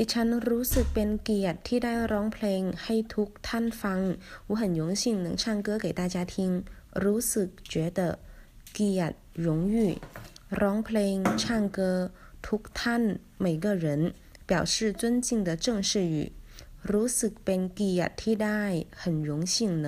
[0.00, 4.00] ดิฉันรู้สึกเป็นเกียรติที่ได้ร้องเพลงให้ทุกท่านฟัง
[4.48, 6.34] 我很荣幸能唱歌给大家听
[7.04, 8.00] รู้สึก觉得
[8.74, 9.16] เกียรติ
[9.46, 9.76] 荣誉
[10.60, 11.44] ร้องเพลง唱
[11.76, 11.80] 歌
[12.46, 13.02] ทุกท่าน
[13.44, 13.86] 每个人
[14.50, 16.16] 表示尊敬的正式语
[16.90, 18.62] รู้สึกเป็นเกียรติที่ได้
[19.00, 19.54] 很荣幸
[19.84, 19.86] 能